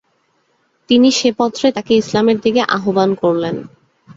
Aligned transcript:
তিনি 0.89 1.09
সে 1.11 1.29
পত্রে 1.39 1.67
তাকে 1.71 1.93
ইসলামের 1.95 2.37
দিকে 2.39 2.61
আহবান 2.75 3.09
করলেন। 3.21 3.55